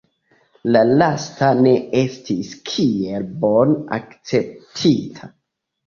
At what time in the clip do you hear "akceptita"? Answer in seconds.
4.03-5.35